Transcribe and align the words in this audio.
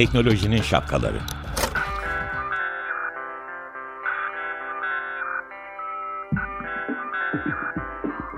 Teknolojinin 0.00 0.62
şapkaları. 0.62 1.20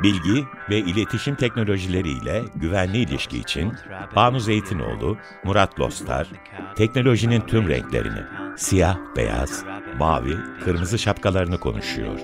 Bilgi 0.03 0.45
ve 0.71 0.79
iletişim 0.79 1.35
teknolojileriyle 1.35 2.43
güvenli 2.55 2.99
ilişki 2.99 3.39
için 3.39 3.73
Banu 4.17 4.41
Zeytinoğlu, 4.41 5.19
Murat 5.45 5.81
Lostar, 5.81 6.29
teknolojinin 6.77 7.41
tüm 7.41 7.69
renklerini, 7.69 8.23
siyah, 8.57 8.99
beyaz, 9.17 9.65
mavi, 9.99 10.37
kırmızı 10.65 10.99
şapkalarını 10.99 11.61
konuşuyor. 11.61 12.21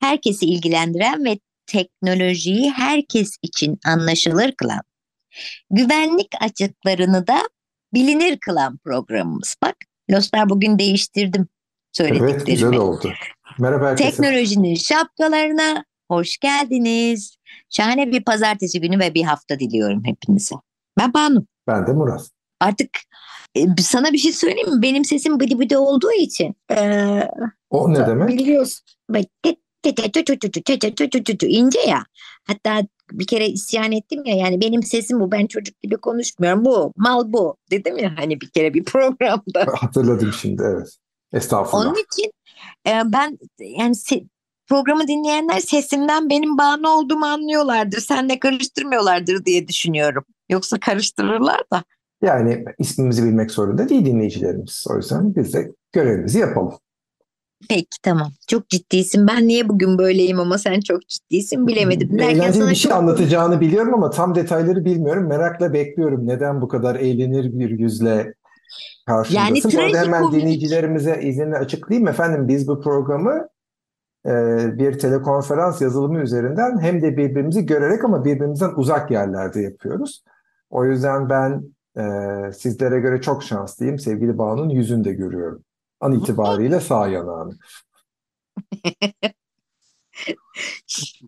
Herkesi 0.00 0.46
ilgilendiren 0.46 1.24
ve 1.24 1.38
teknolojiyi 1.66 2.70
herkes 2.70 3.36
için 3.42 3.78
anlaşılır 3.86 4.52
kılan, 4.52 4.82
güvenlik 5.70 6.28
açıklarını 6.40 7.26
da 7.26 7.38
bilinir 7.94 8.38
kılan 8.38 8.78
programımız. 8.84 9.54
Bak, 9.62 9.76
Lostar 10.10 10.48
bugün 10.48 10.78
değiştirdim 10.78 11.48
söylediklerimi. 11.92 12.32
Evet, 12.36 12.46
güzel 12.46 12.74
oldu. 12.74 13.12
Merhaba 13.58 13.88
herkese. 13.90 14.10
Teknolojinin 14.10 14.74
şapkalarına 14.74 15.84
hoş 16.10 16.38
geldiniz. 16.38 17.36
Şahane 17.70 18.12
bir 18.12 18.24
pazartesi 18.24 18.80
günü 18.80 18.98
ve 18.98 19.14
bir 19.14 19.22
hafta 19.22 19.58
diliyorum 19.60 20.02
hepinize. 20.04 20.54
Ben 20.98 21.14
Banu. 21.14 21.46
Ben 21.66 21.86
de 21.86 21.92
Murat. 21.92 22.28
Artık 22.60 22.90
e, 23.54 23.66
sana 23.78 24.12
bir 24.12 24.18
şey 24.18 24.32
söyleyeyim 24.32 24.74
mi? 24.74 24.82
Benim 24.82 25.04
sesim 25.04 25.40
bıdı 25.40 25.58
bıdı 25.58 25.78
olduğu 25.78 26.12
için. 26.12 26.54
E, 26.70 27.20
O 27.70 27.94
ne 27.94 28.06
demek? 28.06 28.28
Biliyorsun. 28.28 28.86
Bak, 29.10 29.24
ince 31.46 31.80
ya. 31.80 32.04
Hatta 32.46 32.86
bir 33.12 33.26
kere 33.26 33.48
isyan 33.48 33.92
ettim 33.92 34.24
ya 34.24 34.36
yani 34.36 34.60
benim 34.60 34.82
sesim 34.82 35.20
bu 35.20 35.32
ben 35.32 35.46
çocuk 35.46 35.82
gibi 35.82 35.96
konuşmuyorum 35.96 36.64
bu 36.64 36.92
mal 36.96 37.32
bu 37.32 37.56
dedim 37.70 37.98
ya 37.98 38.12
hani 38.16 38.40
bir 38.40 38.50
kere 38.50 38.74
bir 38.74 38.84
programda. 38.84 39.66
Hatırladım 39.76 40.32
şimdi 40.32 40.62
evet. 40.66 40.88
Estağfurullah. 41.32 41.86
Onun 41.86 41.94
için 42.12 42.32
e, 42.86 42.92
ben 43.04 43.38
yani 43.60 43.94
se- 43.94 44.26
programı 44.66 45.08
dinleyenler 45.08 45.60
sesimden 45.60 46.30
benim 46.30 46.58
bağlı 46.58 46.96
olduğumu 46.96 47.26
anlıyorlardır. 47.26 48.00
Sen 48.00 48.28
de 48.28 48.38
karıştırmıyorlardır 48.38 49.44
diye 49.44 49.68
düşünüyorum. 49.68 50.24
Yoksa 50.48 50.80
karıştırırlar 50.80 51.60
da. 51.72 51.84
Yani 52.22 52.64
ismimizi 52.78 53.24
bilmek 53.24 53.50
zorunda 53.50 53.88
değil 53.88 54.04
dinleyicilerimiz. 54.04 54.84
O 54.90 54.96
yüzden 54.96 55.36
biz 55.36 55.54
de 55.54 55.70
görevimizi 55.92 56.38
yapalım. 56.38 56.78
Peki 57.68 58.02
tamam. 58.02 58.28
Çok 58.48 58.68
ciddisin. 58.68 59.26
Ben 59.26 59.48
niye 59.48 59.68
bugün 59.68 59.98
böyleyim 59.98 60.40
ama 60.40 60.58
sen 60.58 60.80
çok 60.80 61.00
ciddisin 61.08 61.66
bilemedim. 61.66 62.18
Derken 62.18 62.34
Eğlenceli 62.34 62.52
sana 62.52 62.70
bir 62.70 62.74
şey 62.74 62.90
çok- 62.90 62.98
anlatacağını 62.98 63.60
biliyorum 63.60 63.94
ama 63.94 64.10
tam 64.10 64.34
detayları 64.34 64.84
bilmiyorum. 64.84 65.28
Merakla 65.28 65.72
bekliyorum. 65.72 66.26
Neden 66.26 66.60
bu 66.60 66.68
kadar 66.68 66.94
eğlenir 66.94 67.58
bir 67.58 67.78
yüzle 67.78 68.34
karşındasın? 69.06 69.46
Yani 69.46 69.60
bu 69.64 69.80
arada 69.80 69.98
hemen 69.98 70.32
dinleyicilerimize 70.32 71.20
izinle 71.22 71.56
açıklayayım. 71.56 72.08
Efendim 72.08 72.48
biz 72.48 72.68
bu 72.68 72.80
programı 72.80 73.48
e, 74.26 74.30
bir 74.78 74.98
telekonferans 74.98 75.80
yazılımı 75.82 76.20
üzerinden 76.20 76.78
hem 76.78 77.02
de 77.02 77.16
birbirimizi 77.16 77.66
görerek 77.66 78.04
ama 78.04 78.24
birbirimizden 78.24 78.70
uzak 78.76 79.10
yerlerde 79.10 79.60
yapıyoruz. 79.60 80.24
O 80.70 80.84
yüzden 80.84 81.28
ben 81.28 81.62
e, 81.98 82.02
sizlere 82.52 83.00
göre 83.00 83.20
çok 83.20 83.42
şanslıyım. 83.42 83.98
Sevgili 83.98 84.38
Banu'nun 84.38 84.68
yüzünü 84.70 85.04
de 85.04 85.12
görüyorum. 85.12 85.62
An 86.04 86.12
itibariyle 86.12 86.80
sağ 86.80 87.08
yanağını. 87.08 87.58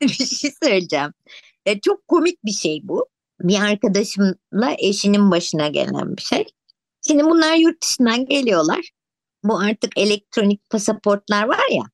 bir 0.01 0.09
şey 0.09 0.53
söyleyeceğim. 0.63 1.13
E, 1.67 1.81
çok 1.81 2.09
komik 2.09 2.45
bir 2.45 2.53
şey 2.53 2.81
bu. 2.83 3.07
Bir 3.41 3.61
arkadaşımla 3.61 4.77
eşinin 4.79 5.31
başına 5.31 5.69
gelen 5.69 6.17
bir 6.17 6.23
şey. 6.23 6.47
Şimdi 7.07 7.25
bunlar 7.25 7.57
yurt 7.57 7.83
dışından 7.83 8.27
geliyorlar. 8.27 8.91
Bu 9.45 9.59
artık 9.59 9.99
elektronik 9.99 10.71
pasaportlar 10.71 11.49
var 11.49 11.71
ya. 11.71 11.85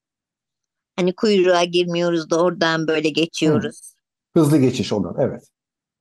Hani 0.96 1.14
kuyruğa 1.14 1.64
girmiyoruz 1.64 2.30
da 2.30 2.42
oradan 2.42 2.88
böyle 2.88 3.08
geçiyoruz. 3.08 3.94
Hızlı 4.34 4.58
geçiş 4.58 4.92
olan 4.92 5.16
evet. 5.18 5.48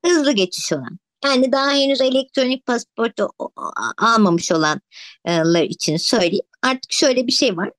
Hızlı 0.04 0.32
geçiş 0.32 0.72
olan. 0.72 0.98
Yani 1.24 1.52
daha 1.52 1.70
henüz 1.72 2.00
elektronik 2.00 2.66
pasaportu 2.66 3.28
almamış 3.98 4.52
olanlar 4.52 5.62
için 5.62 5.96
söyleyeyim. 5.96 6.46
Artık 6.62 6.92
şöyle 6.92 7.26
bir 7.26 7.32
şey 7.32 7.56
var. 7.56 7.70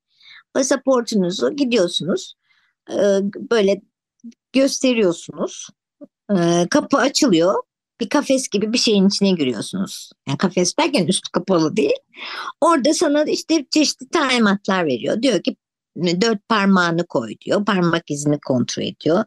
Pasaportunuzu 0.54 1.56
gidiyorsunuz. 1.56 2.36
e, 2.92 2.96
Böyle 3.52 3.82
gösteriyorsunuz. 4.54 5.68
E, 6.38 6.68
Kapı 6.72 6.98
açılıyor. 6.98 7.56
Bir 8.02 8.10
kafes 8.10 8.48
gibi 8.50 8.74
bir 8.74 8.78
şeyin 8.78 9.08
içine 9.08 9.32
giriyorsunuz. 9.32 10.12
Yani 10.28 10.38
kafes 10.38 10.78
derken 10.78 11.08
üstü 11.08 11.32
kapalı 11.32 11.76
değil. 11.78 11.98
Orada 12.62 12.94
sana 12.94 13.24
işte 13.24 13.66
çeşitli 13.72 14.10
talimatlar 14.10 14.86
veriyor. 14.86 15.22
Diyor 15.22 15.44
ki 15.44 15.56
dört 15.96 16.50
parmağını 16.50 17.06
koy 17.08 17.36
diyor. 17.46 17.66
Parmak 17.66 18.12
izini 18.12 18.40
kontrol 18.40 18.84
ediyor. 18.84 19.24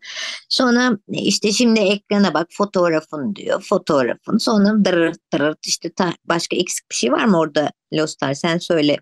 Sonra 0.49 0.99
işte 1.09 1.53
şimdi 1.53 1.81
ekrana 1.81 2.35
bak 2.35 2.47
fotoğrafın 2.51 3.35
diyor. 3.35 3.65
Fotoğrafın. 3.69 4.39
Sonra 4.39 4.85
dırırt 4.85 5.19
dırırt 5.33 5.67
işte 5.67 5.93
başka 6.25 6.57
eksik 6.57 6.91
bir 6.91 6.97
şey 6.97 7.13
var 7.13 7.25
mı 7.25 7.39
orada 7.39 7.73
Lostar 7.95 8.35
sen 8.35 8.59
söyle 8.59 8.99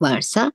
varsa. 0.00 0.52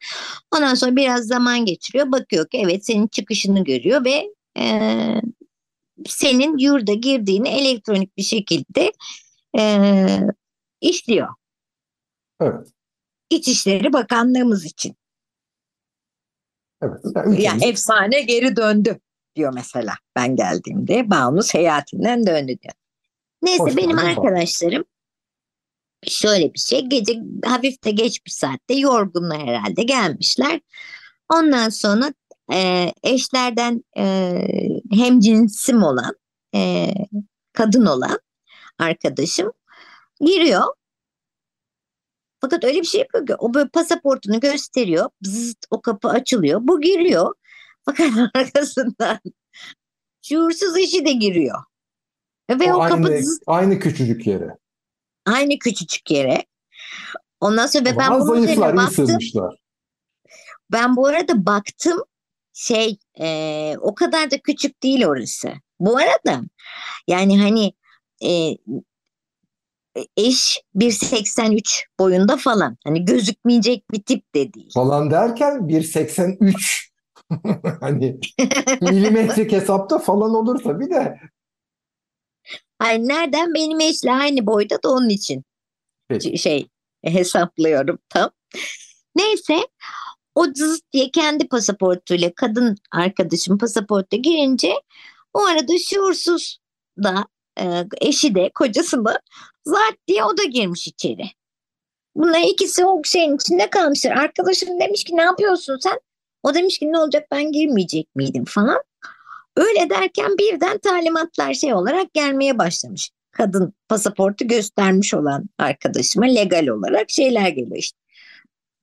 Ondan 0.56 0.76
sonra 0.76 0.96
biraz 0.96 1.28
zaman 1.28 1.66
geçiriyor. 1.66 2.12
Bakıyor 2.12 2.48
ki 2.50 2.58
evet 2.58 2.86
senin 2.86 3.08
çıkışını 3.08 3.64
görüyor 3.64 4.06
ve 4.06 4.34
eee, 4.56 5.22
senin 6.08 6.58
yurda 6.58 6.94
girdiğini 6.94 7.50
elektronik 7.50 8.18
bir 8.18 8.24
şekilde 8.24 8.92
eee, 9.58 10.28
işliyor. 10.82 11.28
Evet. 12.42 12.68
İçişleri 13.30 13.94
Bakanlığımız 13.94 14.66
için. 14.66 14.96
Evet. 16.82 17.02
Yani 17.40 17.66
efsane 17.66 18.22
geri 18.22 18.56
döndü 18.56 19.00
diyor 19.36 19.54
mesela 19.54 19.94
ben 20.16 20.36
geldiğimde. 20.36 21.10
Banu 21.10 21.44
seyahatinden 21.44 22.28
döndü 22.28 22.48
diyor. 22.48 22.74
Neyse 23.42 23.64
Hoş 23.64 23.78
benim 23.78 23.98
geldin 23.98 24.08
arkadaşlarım 24.08 24.84
şöyle 26.08 26.54
bir 26.54 26.60
şey 26.60 26.86
gece 26.86 27.14
hafif 27.46 27.84
de 27.84 27.92
geç 27.92 28.26
bir 28.26 28.32
saatte 28.32 28.74
yorgunlar 28.74 29.48
herhalde 29.48 29.84
gelmişler. 29.84 30.62
Ondan 31.34 31.70
sonra 31.70 32.14
e, 32.54 32.92
eşlerden 33.04 33.84
e, 33.98 34.36
hem 34.92 35.20
cinsim 35.20 35.84
olan 35.84 36.16
e, 36.56 36.94
kadın 37.54 37.86
olan 37.86 38.20
arkadaşım 38.80 39.52
giriyor. 40.22 40.64
Fakat 42.42 42.64
öyle 42.64 42.82
bir 42.82 42.88
şey 42.88 43.02
yapıyor 43.02 43.28
ki 43.28 43.36
o 43.36 43.54
böyle 43.54 43.70
pasaportunu 43.70 44.40
gösteriyor. 44.40 45.10
Bzzzt, 45.22 45.66
o 45.70 45.82
kapı 45.82 46.10
açılıyor. 46.10 46.60
Bu 46.64 46.82
giriyor. 46.82 47.36
Fakat 47.86 48.12
arkasından 48.34 49.20
şuursuz 50.22 50.78
eşi 50.78 51.06
de 51.06 51.12
giriyor. 51.12 51.64
Ve 52.50 52.74
o, 52.74 52.78
O 52.78 52.90
kapı 52.90 53.08
aynı, 53.08 53.24
zzt, 53.24 53.44
aynı 53.48 53.80
küçücük 53.80 54.28
yere. 54.28 54.58
aynı 55.26 55.60
küçücük 55.60 56.12
yere. 56.12 56.46
Ondan 57.40 57.68
sonra 57.68 57.86
ve 57.86 57.98
ben 57.98 58.20
bunun 58.20 58.44
üzerine 58.44 58.76
baktım. 58.76 59.08
sığmışlar. 59.08 59.56
Ben 60.72 60.96
bu 60.96 61.08
arada 61.08 61.46
baktım 61.46 62.04
şey 62.54 62.98
e, 63.20 63.76
o 63.82 63.96
kadar 63.96 64.32
da 64.32 64.38
küçük 64.42 64.84
değil 64.84 65.06
orası. 65.06 65.54
Bu 65.80 65.98
arada 65.98 66.42
yani 67.08 67.42
hani 67.42 67.74
e, 68.24 68.58
eş 70.18 70.62
1.83 70.76 71.86
boyunda 72.00 72.38
falan. 72.38 72.78
Hani 72.84 73.06
gözükmeyecek 73.06 73.92
bir 73.92 74.04
tip 74.04 74.36
de 74.36 74.54
değil. 74.54 74.72
Falan 74.74 75.12
derken 75.12 75.54
1.83 75.54 76.90
hani 77.80 78.20
milimetrik 78.82 79.52
hesapta 79.52 80.00
falan 80.00 80.36
olur 80.36 80.60
tabii 80.64 80.90
de. 80.90 81.20
Ay 82.80 83.08
nereden 83.08 83.54
benim 83.54 83.80
eşle 83.80 84.12
aynı 84.12 84.46
boyda 84.48 84.84
da 84.84 84.90
onun 84.90 85.10
için 85.10 85.44
Peki. 86.08 86.38
Şey 86.38 86.70
hesaplıyorum 87.04 88.00
tam. 88.10 88.30
Neyse 89.16 89.68
o 90.36 90.54
cız 90.54 90.82
diye 90.94 91.12
kendi 91.12 91.48
pasaportuyla 91.48 92.32
kadın 92.36 92.78
arkadaşım 92.92 93.58
pasaportla 93.58 94.18
girince 94.18 94.74
o 95.34 95.46
arada 95.46 95.74
şuursuz 95.90 96.60
da 97.04 97.26
e, 97.60 97.84
eşi 98.02 98.36
de 98.36 98.52
kocası 98.56 99.06
da 99.06 99.20
zart 99.66 100.08
diye 100.08 100.24
o 100.24 100.38
da 100.38 100.44
girmiş 100.44 100.88
içeri. 100.88 101.26
Bunlar 102.16 102.42
ikisi 102.42 102.86
o 102.86 103.04
şeyin 103.04 103.36
içinde 103.36 103.70
kalmışlar. 103.70 104.12
Arkadaşım 104.12 104.80
demiş 104.80 105.04
ki 105.04 105.18
ne 105.18 105.22
yapıyorsun 105.22 105.78
sen? 105.84 106.00
O 106.44 106.54
demiş 106.54 106.80
ki 106.80 106.92
ne 106.92 106.98
olacak 106.98 107.28
ben 107.32 107.52
girmeyecek 107.52 108.16
miydim 108.16 108.46
falan. 108.46 108.84
Öyle 109.58 109.90
derken 109.90 110.38
birden 110.38 110.78
talimatlar 110.78 111.54
şey 111.54 111.74
olarak 111.74 112.14
gelmeye 112.14 112.58
başlamış. 112.58 113.12
Kadın 113.32 113.74
pasaportu 113.90 114.48
göstermiş 114.48 115.14
olan 115.14 115.46
arkadaşıma 115.58 116.26
legal 116.26 116.68
olarak 116.68 117.10
şeyler 117.10 117.50
geliyor 117.50 117.78
işte. 117.78 117.98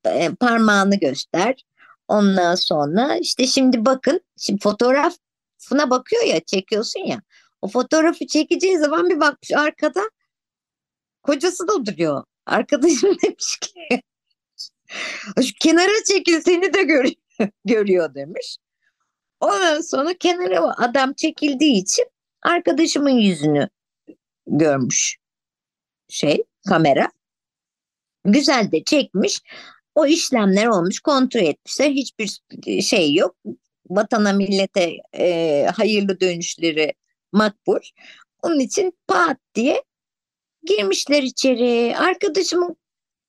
E, 0.07 0.31
parmağını 0.41 0.97
göster. 0.97 1.65
Ondan 2.09 2.55
sonra 2.55 3.17
işte 3.17 3.47
şimdi 3.47 3.85
bakın 3.85 4.21
şimdi 4.37 4.61
fotoğrafına 4.63 5.91
bakıyor 5.91 6.25
ya 6.25 6.41
çekiyorsun 6.41 7.01
ya. 7.01 7.23
O 7.63 7.69
fotoğrafı 7.69 8.27
çekeceği 8.27 8.79
zaman 8.79 9.11
bir 9.11 9.21
bakmış 9.21 9.53
arkada 9.53 10.11
kocası 11.23 11.69
da 11.69 11.87
duruyor. 11.87 12.25
Arkadaşım 12.47 13.17
demiş 13.23 13.59
ki 13.61 14.03
şu 15.43 15.53
kenara 15.61 16.05
çekil 16.09 16.41
seni 16.41 16.75
de 16.75 16.83
gör 16.83 17.07
görüyor 17.65 18.15
demiş. 18.15 18.57
Ondan 19.41 19.81
sonra 19.81 20.15
kenara 20.15 20.75
adam 20.77 21.13
çekildiği 21.13 21.83
için 21.83 22.05
arkadaşımın 22.43 23.11
yüzünü 23.11 23.69
görmüş 24.47 25.17
şey 26.09 26.45
kamera. 26.69 27.11
Güzel 28.25 28.73
de 28.73 28.85
çekmiş. 28.85 29.41
O 29.95 30.07
işlemler 30.07 30.67
olmuş, 30.67 31.01
kontrol 31.01 31.41
etmişler. 31.41 31.91
Hiçbir 31.91 32.41
şey 32.83 33.15
yok. 33.15 33.37
Vatana 33.91 34.33
millete 34.33 34.97
e, 35.19 35.67
hayırlı 35.77 36.21
dönüşleri 36.21 36.95
makbul. 37.33 37.81
Onun 38.43 38.61
için 38.61 38.93
pat 39.07 39.39
diye 39.55 39.83
girmişler 40.63 41.23
içeri. 41.23 41.97
Arkadaşımın 41.99 42.77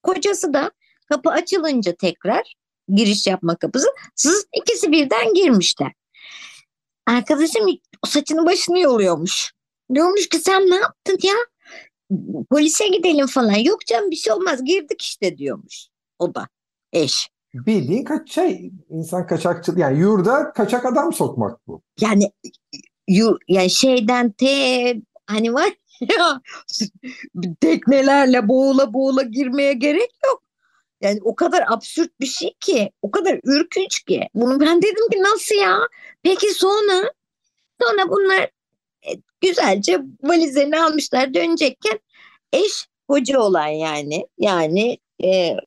kocası 0.04 0.54
da 0.54 0.72
kapı 1.10 1.30
açılınca 1.30 1.96
tekrar 1.96 2.54
giriş 2.88 3.28
yapma 3.28 3.56
kapısı. 3.56 3.88
Siz 4.16 4.46
ikisi 4.54 4.92
birden 4.92 5.34
girmişler. 5.34 5.92
Arkadaşım 7.08 7.66
saçını 8.06 8.46
başını 8.46 8.80
yoluyormuş. 8.80 9.52
Diyormuş 9.94 10.30
ki 10.30 10.40
sen 10.40 10.70
ne 10.70 10.76
yaptın 10.76 11.20
ya? 11.24 11.36
Polise 12.50 12.88
gidelim 12.88 13.28
falan. 13.28 13.58
Yok 13.58 13.86
canım 13.88 14.12
bir 14.12 14.16
şey 14.16 14.34
olmaz 14.34 14.64
girdik 14.64 15.02
işte 15.02 15.38
diyormuş. 15.38 15.88
O 16.20 16.36
da 16.36 16.48
eş. 16.94 17.30
Bildiğin 17.54 18.04
kaç 18.04 18.32
şey 18.32 18.72
insan 18.90 19.28
kaçakçı 19.28 19.74
yani 19.78 20.00
yurda 20.00 20.54
kaçak 20.54 20.86
adam 20.86 21.14
sokmak 21.14 21.68
bu. 21.68 21.82
Yani 22.02 22.32
yu, 23.08 23.38
yani 23.48 23.70
şeyden 23.70 24.32
te 24.32 24.96
hani 25.28 25.54
var 25.54 25.74
ya 26.02 26.42
teknelerle 27.62 28.48
boğula 28.48 28.94
boğula 28.94 29.22
girmeye 29.24 29.74
gerek 29.74 30.12
yok. 30.26 30.44
Yani 31.02 31.20
o 31.24 31.36
kadar 31.36 31.64
absürt 31.68 32.20
bir 32.20 32.26
şey 32.26 32.54
ki, 32.60 32.92
o 33.02 33.12
kadar 33.12 33.40
ürkünç 33.44 34.00
ki. 34.00 34.30
Bunu 34.34 34.60
ben 34.60 34.82
dedim 34.82 35.10
ki 35.12 35.22
nasıl 35.22 35.56
ya? 35.56 35.80
Peki 36.24 36.54
sonra? 36.54 37.14
Sonra 37.82 38.10
bunlar 38.10 38.42
e, 39.08 39.12
güzelce 39.42 40.00
valizlerini 40.24 40.80
almışlar 40.82 41.34
dönecekken 41.34 42.00
eş 42.54 42.88
hoca 43.10 43.40
olan 43.40 43.68
yani. 43.68 44.28
Yani 44.38 44.98
e, 45.24 45.58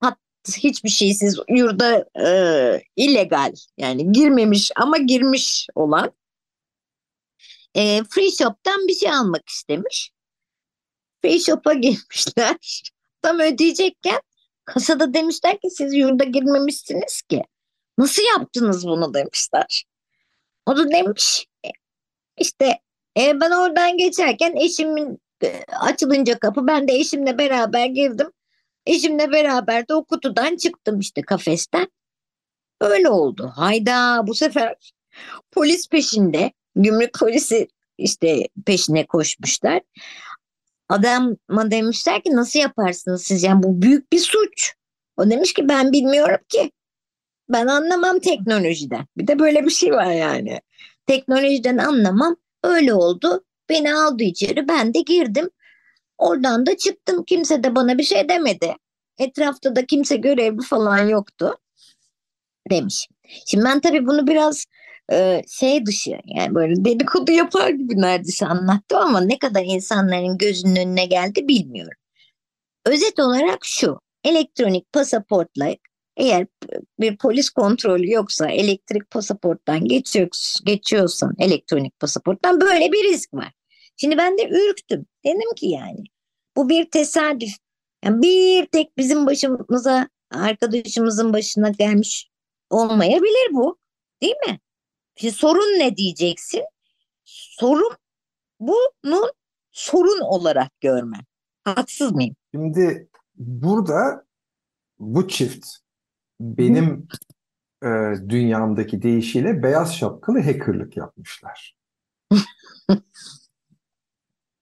hat, 0.00 0.18
hiçbir 0.56 0.88
şeysiz 0.90 1.38
yurda 1.48 2.06
e, 2.26 2.82
illegal 2.96 3.52
yani 3.76 4.12
girmemiş 4.12 4.72
ama 4.76 4.98
girmiş 4.98 5.66
olan 5.74 6.12
e, 7.74 8.02
free 8.10 8.30
shop'tan 8.30 8.88
bir 8.88 8.94
şey 8.94 9.10
almak 9.10 9.48
istemiş. 9.48 10.10
Free 11.22 11.40
shop'a 11.40 11.72
girmişler. 11.72 12.56
Tam 13.22 13.40
ödeyecekken 13.40 14.20
kasada 14.64 15.14
demişler 15.14 15.60
ki 15.60 15.70
siz 15.70 15.94
yurda 15.94 16.24
girmemişsiniz 16.24 17.22
ki. 17.22 17.42
Nasıl 17.98 18.22
yaptınız 18.38 18.86
bunu 18.86 19.14
demişler. 19.14 19.84
O 20.66 20.76
da 20.76 20.90
demiş 20.90 21.46
işte 22.36 22.78
e, 23.18 23.40
ben 23.40 23.50
oradan 23.50 23.96
geçerken 23.96 24.56
eşimin 24.56 25.18
e, 25.42 25.64
açılınca 25.80 26.38
kapı 26.38 26.66
ben 26.66 26.88
de 26.88 26.92
eşimle 26.92 27.38
beraber 27.38 27.86
girdim. 27.86 28.32
Eşimle 28.86 29.32
beraber 29.32 29.88
de 29.88 29.94
o 29.94 30.04
kutudan 30.04 30.56
çıktım 30.56 30.98
işte 30.98 31.22
kafesten. 31.22 31.88
Öyle 32.80 33.08
oldu. 33.08 33.52
Hayda 33.56 34.26
bu 34.26 34.34
sefer 34.34 34.92
polis 35.50 35.88
peşinde. 35.88 36.52
Gümrük 36.76 37.18
polisi 37.18 37.68
işte 37.98 38.48
peşine 38.66 39.06
koşmuşlar. 39.06 39.80
Adama 40.88 41.70
demişler 41.70 42.22
ki 42.22 42.30
nasıl 42.32 42.58
yaparsınız 42.58 43.22
siz? 43.22 43.42
Yani 43.42 43.62
bu 43.62 43.82
büyük 43.82 44.12
bir 44.12 44.18
suç. 44.18 44.74
O 45.16 45.30
demiş 45.30 45.52
ki 45.52 45.68
ben 45.68 45.92
bilmiyorum 45.92 46.40
ki. 46.48 46.70
Ben 47.48 47.66
anlamam 47.66 48.18
teknolojiden. 48.18 49.06
Bir 49.16 49.26
de 49.26 49.38
böyle 49.38 49.64
bir 49.64 49.70
şey 49.70 49.92
var 49.92 50.12
yani. 50.12 50.60
Teknolojiden 51.06 51.78
anlamam. 51.78 52.36
Öyle 52.64 52.94
oldu. 52.94 53.44
Beni 53.68 53.94
aldı 53.94 54.22
içeri. 54.22 54.68
Ben 54.68 54.94
de 54.94 55.00
girdim. 55.00 55.50
Oradan 56.18 56.66
da 56.66 56.76
çıktım. 56.76 57.24
Kimse 57.24 57.64
de 57.64 57.74
bana 57.74 57.98
bir 57.98 58.02
şey 58.02 58.28
demedi. 58.28 58.76
Etrafta 59.18 59.76
da 59.76 59.86
kimse 59.86 60.16
görevli 60.16 60.62
falan 60.62 61.08
yoktu. 61.08 61.56
Demiş. 62.70 63.08
Şimdi 63.46 63.64
ben 63.64 63.80
tabii 63.80 64.06
bunu 64.06 64.26
biraz 64.26 64.66
e, 65.12 65.42
şey 65.48 65.86
dışı 65.86 66.18
yani 66.24 66.54
böyle 66.54 66.84
dedikodu 66.84 67.32
yapar 67.32 67.70
gibi 67.70 68.00
neredeyse 68.00 68.46
anlattım 68.46 68.98
ama 68.98 69.20
ne 69.20 69.38
kadar 69.38 69.64
insanların 69.64 70.38
gözünün 70.38 70.76
önüne 70.76 71.04
geldi 71.06 71.48
bilmiyorum. 71.48 71.98
Özet 72.86 73.18
olarak 73.18 73.64
şu 73.64 74.00
elektronik 74.24 74.92
pasaportla 74.92 75.74
eğer 76.16 76.46
bir 77.00 77.16
polis 77.16 77.50
kontrolü 77.50 78.10
yoksa 78.10 78.50
elektrik 78.50 79.10
pasaporttan 79.10 79.84
geçiyor, 79.84 80.28
geçiyorsan 80.64 81.34
elektronik 81.38 82.00
pasaporttan 82.00 82.60
böyle 82.60 82.92
bir 82.92 83.04
risk 83.12 83.34
var. 83.34 83.52
Şimdi 83.96 84.18
ben 84.18 84.38
de 84.38 84.48
ürktüm. 84.48 85.06
Dedim 85.24 85.54
ki 85.56 85.66
yani 85.68 86.04
bu 86.56 86.68
bir 86.68 86.90
tesadüf. 86.90 87.52
Yani 88.04 88.22
bir 88.22 88.66
tek 88.66 88.98
bizim 88.98 89.26
başımıza 89.26 90.08
arkadaşımızın 90.30 91.32
başına 91.32 91.68
gelmiş 91.68 92.30
olmayabilir 92.70 93.52
bu. 93.52 93.78
Değil 94.22 94.34
mi? 94.48 94.60
Şimdi 95.16 95.34
sorun 95.34 95.78
ne 95.78 95.96
diyeceksin? 95.96 96.64
Sorun 97.24 97.96
bunun 98.60 99.30
sorun 99.72 100.20
olarak 100.20 100.80
görmen. 100.80 101.20
Haksız 101.64 102.12
mıyım? 102.12 102.36
Şimdi 102.54 103.08
burada 103.36 104.24
bu 104.98 105.28
çift 105.28 105.66
benim 106.40 107.08
e, 107.82 107.88
dünyamdaki 108.28 109.02
deyişiyle 109.02 109.62
beyaz 109.62 109.94
şapkalı 109.94 110.40
hackerlık 110.40 110.96
yapmışlar. 110.96 111.76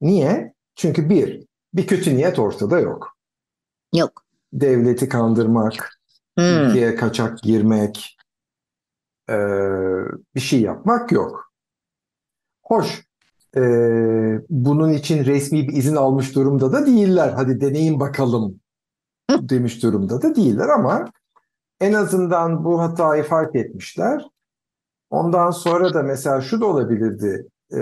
Niye? 0.01 0.55
Çünkü 0.75 1.11
bir, 1.11 1.47
bir 1.75 1.87
kötü 1.87 2.17
niyet 2.17 2.39
ortada 2.39 2.81
yok. 2.81 3.17
Yok. 3.95 4.25
Devleti 4.53 5.09
kandırmak, 5.09 6.01
hmm. 6.39 6.45
ülkeye 6.45 6.95
kaçak 6.95 7.43
girmek, 7.43 8.18
e, 9.31 9.37
bir 10.35 10.41
şey 10.41 10.61
yapmak 10.61 11.13
yok. 11.13 11.53
Hoş, 12.63 13.05
e, 13.57 13.61
bunun 14.51 14.93
için 14.93 15.25
resmi 15.25 15.69
bir 15.69 15.73
izin 15.73 15.97
almış 15.97 16.35
durumda 16.35 16.73
da 16.73 16.87
değiller. 16.87 17.33
Hadi 17.37 17.61
deneyin 17.61 18.01
bakalım 18.01 18.61
demiş 19.31 19.83
durumda 19.83 20.23
da 20.23 20.35
değiller 20.35 20.69
ama 20.69 21.05
en 21.81 21.93
azından 21.93 22.65
bu 22.65 22.81
hatayı 22.81 23.23
fark 23.23 23.57
etmişler. 23.57 24.25
Ondan 25.11 25.51
sonra 25.51 25.95
da 25.95 26.03
mesela 26.03 26.41
şu 26.41 26.61
da 26.61 26.67
olabilirdi 26.67 27.47
e, 27.73 27.79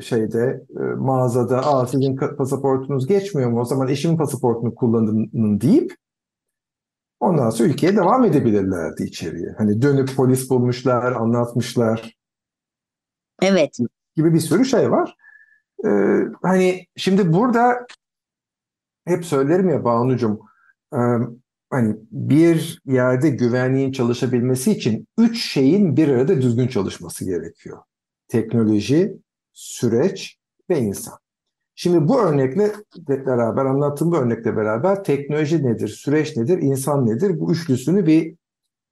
şeyde 0.00 0.64
e, 0.80 0.82
mağazada 0.82 1.66
Aa, 1.66 1.86
sizin 1.86 2.16
pasaportunuz 2.16 3.06
geçmiyor 3.06 3.50
mu 3.50 3.60
o 3.60 3.64
zaman 3.64 3.88
eşimin 3.88 4.16
pasaportunu 4.16 4.74
kullanın 4.74 5.60
deyip 5.60 5.94
ondan 7.20 7.50
sonra 7.50 7.68
ülkeye 7.68 7.96
devam 7.96 8.24
edebilirlerdi 8.24 9.04
içeriye. 9.04 9.54
Hani 9.58 9.82
dönüp 9.82 10.16
polis 10.16 10.50
bulmuşlar, 10.50 11.12
anlatmışlar. 11.12 12.16
Evet. 13.42 13.78
Gibi 14.16 14.34
bir 14.34 14.40
sürü 14.40 14.64
şey 14.64 14.90
var. 14.90 15.16
Ee, 15.86 16.18
hani 16.42 16.86
şimdi 16.96 17.32
burada 17.32 17.86
hep 19.04 19.24
söylerim 19.24 19.68
ya 19.68 19.84
Banu'cum 19.84 20.40
e, 20.92 20.98
hani 21.70 21.96
bir 22.10 22.80
yerde 22.86 23.30
güvenliğin 23.30 23.92
çalışabilmesi 23.92 24.72
için 24.72 25.08
üç 25.18 25.44
şeyin 25.44 25.96
bir 25.96 26.08
arada 26.08 26.42
düzgün 26.42 26.68
çalışması 26.68 27.24
gerekiyor. 27.24 27.78
Teknoloji, 28.28 29.16
süreç 29.52 30.38
ve 30.70 30.78
insan. 30.78 31.18
Şimdi 31.78 32.08
bu 32.08 32.20
örnekle 32.20 32.72
beraber, 33.08 33.64
anlattığım 33.64 34.12
bu 34.12 34.16
örnekle 34.16 34.56
beraber 34.56 35.04
teknoloji 35.04 35.64
nedir, 35.64 35.88
süreç 35.88 36.36
nedir, 36.36 36.58
insan 36.58 37.06
nedir? 37.06 37.40
Bu 37.40 37.52
üçlüsünü 37.52 38.06
bir 38.06 38.34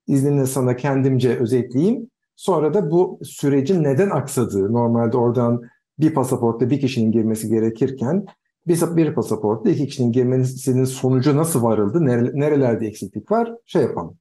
izninle 0.07 0.47
sana 0.47 0.76
kendimce 0.76 1.38
özetleyeyim. 1.38 2.11
Sonra 2.37 2.75
da 2.75 2.91
bu 2.91 3.21
sürecin 3.23 3.85
neden 3.85 4.11
aksadığı, 4.11 4.73
normalde 4.73 5.17
oradan 5.17 5.62
bir 5.99 6.14
pasaportta 6.14 6.71
bir 6.71 6.81
kişinin 6.81 7.12
girmesi 7.12 7.49
gerekirken 7.49 8.26
bir, 8.67 8.97
bir 8.97 9.14
pasaportta 9.14 9.71
iki 9.71 9.87
kişinin 9.87 10.12
girmesinin 10.12 10.85
sonucu 10.85 11.37
nasıl 11.37 11.62
varıldı, 11.62 12.05
nerelerde 12.35 12.87
eksiklik 12.87 13.31
var 13.31 13.53
şey 13.67 13.83
yapalım. 13.83 14.17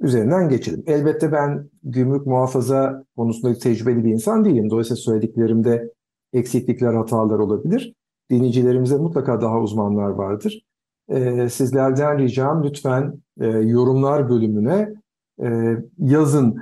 Üzerinden 0.00 0.48
geçelim. 0.48 0.84
Elbette 0.86 1.32
ben 1.32 1.70
gümrük 1.82 2.26
muhafaza 2.26 3.04
konusunda 3.16 3.58
tecrübeli 3.58 4.04
bir 4.04 4.12
insan 4.12 4.44
değilim. 4.44 4.70
Dolayısıyla 4.70 4.96
söylediklerimde 4.96 5.95
eksiklikler, 6.36 6.94
hatalar 6.94 7.38
olabilir. 7.38 7.94
Dinleyicilerimize 8.30 8.96
mutlaka 8.96 9.40
daha 9.40 9.60
uzmanlar 9.60 10.10
vardır. 10.10 10.66
Ee, 11.08 11.48
sizlerden 11.48 12.18
ricam 12.18 12.64
lütfen 12.64 13.22
e, 13.40 13.46
yorumlar 13.46 14.30
bölümüne 14.30 14.92
e, 15.42 15.76
yazın 15.98 16.58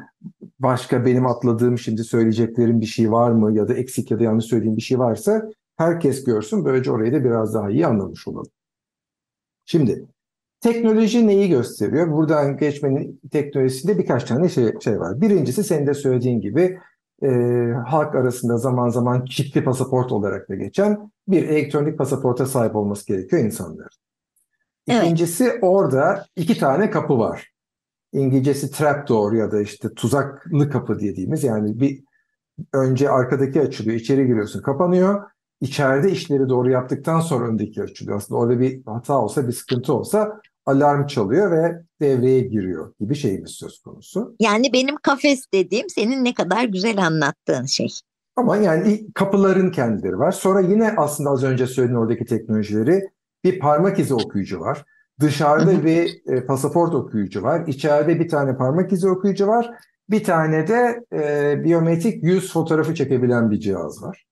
başka 0.59 1.07
benim 1.07 1.27
atladığım 1.27 1.79
şimdi 1.79 2.05
söyleyeceklerim 2.05 2.81
bir 2.81 2.87
şey 2.87 3.13
var 3.13 3.31
mı 3.31 3.57
ya 3.57 3.69
da 3.69 3.75
eksik 3.75 4.11
ya 4.11 4.19
da 4.19 4.25
yanlış 4.25 4.45
söylediğim 4.45 4.77
bir 4.77 4.83
şey 4.83 4.99
varsa 4.99 5.51
herkes 5.77 6.25
görsün. 6.25 6.65
Böylece 6.65 6.91
orayı 6.91 7.13
da 7.13 7.25
biraz 7.25 7.55
daha 7.55 7.71
iyi 7.71 7.87
anlamış 7.87 8.29
olalım. 8.29 8.51
Şimdi 9.65 10.07
teknoloji 10.61 11.27
neyi 11.27 11.49
gösteriyor? 11.49 12.13
Buradan 12.13 12.57
geçmenin 12.57 13.21
teknolojisinde 13.33 13.99
birkaç 13.99 14.25
tane 14.25 14.49
şey, 14.49 14.73
şey 14.81 15.01
var. 15.01 15.21
Birincisi 15.21 15.65
senin 15.65 15.87
de 15.87 15.95
söylediğin 15.95 16.41
gibi 16.41 16.79
e, 17.23 17.29
halk 17.87 18.15
arasında 18.15 18.59
zaman 18.59 18.89
zaman 18.89 19.25
çiftli 19.25 19.65
pasaport 19.65 20.13
olarak 20.13 20.49
da 20.49 20.55
geçen 20.55 21.11
bir 21.29 21.49
elektronik 21.49 21.99
pasaporta 21.99 22.47
sahip 22.47 22.77
olması 22.77 23.07
gerekiyor 23.07 23.43
insanların. 23.43 23.89
İkincisi 24.87 25.45
evet. 25.45 25.59
orada 25.63 26.27
iki 26.37 26.59
tane 26.59 26.91
kapı 26.91 27.19
var. 27.19 27.51
İngilizcesi 28.13 28.71
trapdoor 28.71 29.33
ya 29.33 29.53
da 29.53 29.61
işte 29.61 29.95
tuzaklı 29.95 30.71
kapı 30.71 31.01
dediğimiz 31.01 31.45
yani 31.45 31.81
bir 31.81 32.05
önce 32.73 33.11
arkadaki 33.11 33.61
açılıyor, 33.61 33.97
içeri 33.97 34.27
giriyorsun, 34.27 34.63
kapanıyor. 34.63 35.23
İçeride 35.61 36.11
işleri 36.11 36.49
doğru 36.49 36.71
yaptıktan 36.71 37.21
sonra 37.21 37.49
öndeki 37.49 37.83
açılıyor. 37.83 38.17
Aslında 38.17 38.41
orada 38.41 38.61
bir 38.61 38.85
hata 38.87 39.21
olsa, 39.21 39.47
bir 39.49 39.53
sıkıntı 39.53 39.95
olsa 39.95 40.41
alarm 40.67 41.07
çalıyor 41.07 41.51
ve 41.51 41.83
devreye 42.01 42.41
giriyor 42.41 42.95
gibi 43.01 43.15
şeyimiz 43.15 43.51
söz 43.51 43.83
konusu. 43.83 44.37
Yani 44.41 44.73
benim 44.73 44.97
kafes 44.97 45.45
dediğim 45.55 45.91
senin 45.91 46.25
ne 46.25 46.35
kadar 46.35 46.65
güzel 46.65 47.07
anlattığın 47.07 47.65
şey. 47.65 47.89
Ama 48.37 48.57
yani 48.57 49.07
kapıların 49.15 49.71
kendileri 49.71 50.19
var. 50.19 50.33
Sonra 50.33 50.61
yine 50.61 50.95
aslında 50.97 51.31
az 51.31 51.45
önce 51.45 51.67
söylediğin 51.67 51.99
oradaki 51.99 52.25
teknolojileri 52.25 53.03
bir 53.45 53.59
parmak 53.59 53.99
izi 53.99 54.15
okuyucu 54.15 54.61
var. 54.61 54.85
Dışarıda 55.21 55.85
bir 55.85 56.23
e, 56.27 56.47
pasaport 56.47 56.95
okuyucu 56.95 57.43
var. 57.43 57.67
İçeride 57.67 58.21
bir 58.21 58.29
tane 58.29 58.57
parmak 58.57 58.93
izi 58.93 59.09
okuyucu 59.09 59.47
var. 59.47 59.71
Bir 60.11 60.25
tane 60.25 60.69
de 60.69 61.05
e, 61.13 61.65
biyometrik 61.65 62.25
yüz 62.25 62.53
fotoğrafı 62.53 62.95
çekebilen 62.95 63.51
bir 63.51 63.61
cihaz 63.61 64.03
var. 64.03 64.27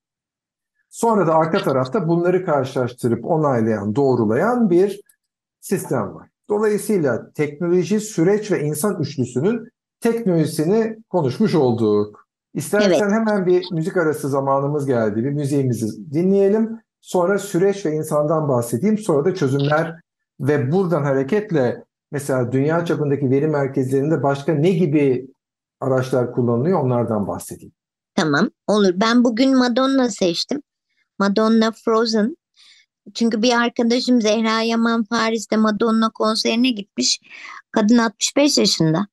Sonra 0.91 1.27
da 1.27 1.35
arka 1.35 1.59
tarafta 1.59 2.09
bunları 2.09 2.45
karşılaştırıp 2.45 3.25
onaylayan, 3.25 3.97
doğrulayan 3.97 4.71
bir 4.71 5.01
sistem 5.63 6.15
var. 6.15 6.29
Dolayısıyla 6.49 7.33
teknoloji, 7.33 8.01
süreç 8.01 8.51
ve 8.51 8.65
insan 8.65 9.01
üçlüsünün 9.01 9.69
teknolojisini 10.01 10.97
konuşmuş 11.11 11.55
olduk. 11.55 12.27
İstersen 12.55 12.91
evet. 12.91 13.01
hemen 13.01 13.47
bir 13.47 13.65
müzik 13.73 13.97
arası 13.97 14.29
zamanımız 14.29 14.87
geldi. 14.87 15.25
Bir 15.25 15.31
müziğimizi 15.31 16.13
dinleyelim. 16.13 16.81
Sonra 17.01 17.39
süreç 17.39 17.87
ve 17.87 17.93
insandan 17.93 18.49
bahsedeyim. 18.49 18.99
Sonra 18.99 19.25
da 19.25 19.35
çözümler 19.35 20.01
ve 20.41 20.73
buradan 20.73 21.03
hareketle 21.03 21.85
mesela 22.11 22.53
dünya 22.53 22.85
çapındaki 22.85 23.31
veri 23.31 23.47
merkezlerinde 23.49 24.23
başka 24.23 24.55
ne 24.55 24.71
gibi 24.71 25.27
araçlar 25.81 26.33
kullanılıyor 26.33 26.81
onlardan 26.81 27.27
bahsedeyim. 27.27 27.73
Tamam 28.15 28.51
olur. 28.67 28.93
Ben 28.95 29.25
bugün 29.25 29.59
Madonna 29.59 30.11
seçtim. 30.11 30.63
Madonna 31.19 31.73
Frozen. 31.85 32.37
Çünkü 33.15 33.43
bir 33.43 33.53
arkadaşım 33.63 34.23
Zehra 34.23 34.63
Yaman 34.63 35.05
Paris'te 35.05 35.57
Madonna 35.57 36.11
konserine 36.11 36.71
gitmiş. 36.71 37.21
Kadın 37.73 37.99
65 37.99 38.59
yaşında. 38.59 39.07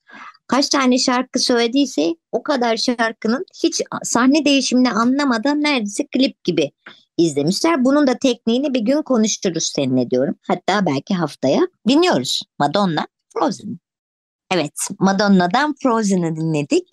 Kaç 0.48 0.70
tane 0.70 0.98
şarkı 0.98 1.40
söylediyse 1.40 2.16
o 2.32 2.44
kadar 2.44 2.78
şarkının 2.78 3.46
hiç 3.64 3.82
sahne 4.04 4.46
değişimini 4.46 4.92
anlamadan 4.92 5.62
neredeyse 5.62 6.08
klip 6.08 6.44
gibi 6.44 6.72
izlemişler. 7.18 7.86
Bunun 7.86 8.08
da 8.08 8.18
tekniğini 8.18 8.74
bir 8.74 8.80
gün 8.80 9.02
konuştururuz 9.02 9.72
seninle 9.76 10.10
diyorum. 10.10 10.36
Hatta 10.48 10.86
belki 10.86 11.14
haftaya 11.14 11.62
dinliyoruz. 11.88 12.42
Madonna 12.60 13.08
Frozen. 13.34 13.80
Evet 14.52 14.74
Madonna'dan 15.00 15.76
Frozen'ı 15.84 16.36
dinledik. 16.36 16.88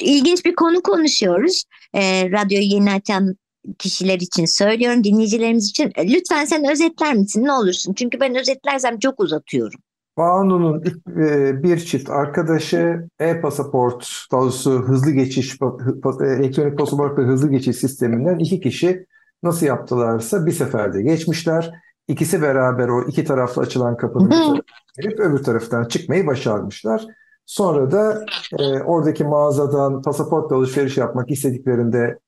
İlginç 0.00 0.44
bir 0.44 0.54
konu 0.54 0.82
konuşuyoruz. 0.82 1.64
E, 1.94 2.30
radyoyu 2.30 2.64
yeni 2.64 2.92
açan 2.92 3.36
kişiler 3.78 4.18
için 4.18 4.44
söylüyorum, 4.44 5.04
dinleyicilerimiz 5.04 5.68
için. 5.70 5.92
E, 5.94 6.12
lütfen 6.12 6.44
sen 6.44 6.70
özetler 6.70 7.14
misin 7.14 7.44
ne 7.44 7.52
olursun? 7.52 7.94
Çünkü 7.94 8.20
ben 8.20 8.34
özetlersem 8.34 8.98
çok 8.98 9.20
uzatıyorum. 9.20 9.80
Banu'nun 10.16 10.84
e, 11.08 11.62
bir 11.62 11.78
çift 11.78 12.10
arkadaşı 12.10 13.08
e-pasaport, 13.20 14.26
doğrusu 14.32 14.70
hızlı 14.70 15.10
geçiş, 15.10 15.58
elektronik 16.20 16.78
pasaport 16.78 17.18
ve 17.18 17.22
hızlı 17.22 17.50
geçiş 17.50 17.76
sisteminden 17.76 18.38
iki 18.38 18.60
kişi 18.60 19.06
nasıl 19.42 19.66
yaptılarsa 19.66 20.46
bir 20.46 20.52
seferde 20.52 21.02
geçmişler. 21.02 21.72
İkisi 22.08 22.42
beraber 22.42 22.88
o 22.88 23.08
iki 23.08 23.24
taraflı 23.24 23.62
açılan 23.62 23.96
kapının 23.96 24.62
girip 25.02 25.20
öbür 25.20 25.42
taraftan 25.42 25.84
çıkmayı 25.84 26.26
başarmışlar. 26.26 27.06
Sonra 27.46 27.90
da 27.90 28.24
e, 28.58 28.64
oradaki 28.80 29.24
mağazadan 29.24 30.02
pasaportla 30.02 30.56
alışveriş 30.56 30.96
yapmak 30.96 31.30
istediklerinde 31.30 32.18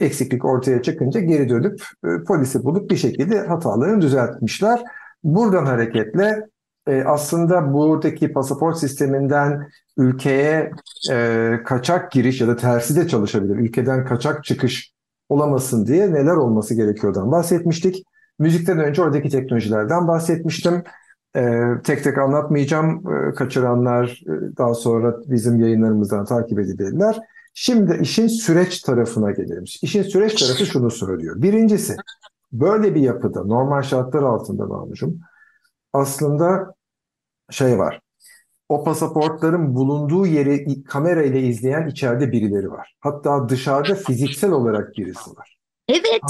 eksiklik 0.00 0.44
ortaya 0.44 0.82
çıkınca 0.82 1.20
geri 1.20 1.48
dönüp 1.48 1.82
e, 2.04 2.24
polisi 2.26 2.64
bulup 2.64 2.90
bir 2.90 2.96
şekilde 2.96 3.40
hatalarını 3.40 4.00
düzeltmişler. 4.00 4.82
Buradan 5.24 5.66
hareketle 5.66 6.46
e, 6.86 7.04
aslında 7.04 7.72
buradaki 7.72 8.32
pasaport 8.32 8.78
sisteminden 8.78 9.68
ülkeye 9.96 10.70
e, 11.10 11.50
kaçak 11.64 12.12
giriş 12.12 12.40
ya 12.40 12.48
da 12.48 12.56
tersi 12.56 12.96
de 12.96 13.08
çalışabilir. 13.08 13.56
Ülkeden 13.56 14.04
kaçak 14.04 14.44
çıkış 14.44 14.92
olamasın 15.28 15.86
diye 15.86 16.12
neler 16.12 16.36
olması 16.36 16.74
gerekiyordan 16.74 17.32
bahsetmiştik. 17.32 18.04
Müzikten 18.38 18.78
önce 18.78 19.02
oradaki 19.02 19.28
teknolojilerden 19.28 20.08
bahsetmiştim. 20.08 20.82
Ee, 21.36 21.60
tek 21.84 22.04
tek 22.04 22.18
anlatmayacağım. 22.18 23.02
Ee, 23.12 23.34
kaçıranlar 23.34 24.22
e, 24.26 24.56
daha 24.56 24.74
sonra 24.74 25.16
bizim 25.26 25.60
yayınlarımızdan 25.60 26.24
takip 26.24 26.58
edebilirler. 26.58 27.18
Şimdi 27.54 27.98
işin 28.02 28.26
süreç 28.26 28.80
tarafına 28.80 29.30
gelelim. 29.30 29.64
İşin 29.82 30.02
süreç 30.02 30.34
tarafı 30.34 30.66
şunu 30.66 30.90
söylüyor. 30.90 31.42
Birincisi 31.42 31.96
böyle 32.52 32.94
bir 32.94 33.00
yapıda 33.00 33.44
normal 33.44 33.82
şartlar 33.82 34.22
altında 34.22 34.66
Mahmut'cum 34.66 35.20
aslında 35.92 36.74
şey 37.50 37.78
var. 37.78 38.00
O 38.68 38.84
pasaportların 38.84 39.74
bulunduğu 39.74 40.26
yeri 40.26 40.84
kamera 40.84 41.22
ile 41.22 41.42
izleyen 41.42 41.88
içeride 41.88 42.32
birileri 42.32 42.70
var. 42.70 42.96
Hatta 43.00 43.48
dışarıda 43.48 43.94
fiziksel 43.94 44.50
olarak 44.50 44.96
birisi 44.96 45.30
var. 45.30 45.58
Evet. 45.88 46.22